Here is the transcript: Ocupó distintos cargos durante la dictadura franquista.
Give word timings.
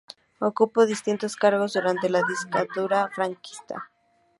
Ocupó 0.39 0.87
distintos 0.87 1.35
cargos 1.35 1.73
durante 1.73 2.09
la 2.09 2.23
dictadura 2.27 3.07
franquista. 3.13 3.91